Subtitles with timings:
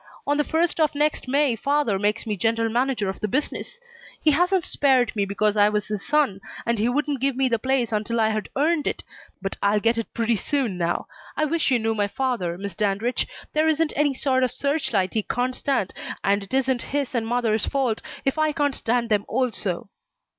[0.25, 3.79] On the first of next May father makes me general manager of the business.
[4.19, 7.59] He hasn't spared me because I was his son, and he wouldn't give me the
[7.59, 9.03] place until I'd earned it,
[9.43, 11.05] but I'll get it pretty soon now.
[11.37, 13.27] I wish you knew my father, Miss Dandridge.
[13.53, 15.93] There isn't any sort of search light he can't stand,
[16.23, 19.87] and it isn't his and mother's fault if I can't stand them, also."